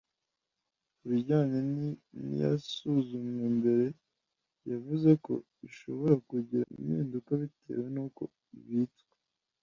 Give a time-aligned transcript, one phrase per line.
[0.97, 1.57] Ku bijyanye
[2.23, 3.85] n’iyasuzumwe mbere
[4.69, 5.33] yavuze ko
[5.67, 8.23] ishobora kugira impinduka bitewe nuko
[8.59, 9.13] ibitswe